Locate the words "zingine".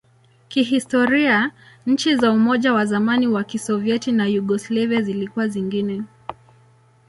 5.47-6.03